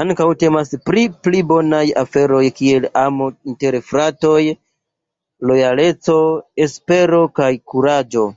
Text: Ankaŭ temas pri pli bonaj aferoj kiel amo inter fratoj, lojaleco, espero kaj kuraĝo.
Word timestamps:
Ankaŭ 0.00 0.24
temas 0.38 0.72
pri 0.88 1.02
pli 1.26 1.42
bonaj 1.52 1.82
aferoj 2.00 2.40
kiel 2.56 2.88
amo 3.02 3.28
inter 3.52 3.78
fratoj, 3.92 4.42
lojaleco, 5.52 6.20
espero 6.68 7.24
kaj 7.42 7.52
kuraĝo. 7.76 8.30